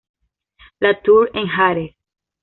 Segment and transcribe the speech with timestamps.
[0.79, 1.95] La Tour-en-Jarez